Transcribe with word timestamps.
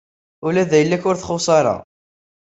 Ula 0.45 0.63
d 0.69 0.71
ayla-k 0.79 1.03
ur 1.09 1.15
txuṣṣ 1.17 1.47
ara. 1.59 1.75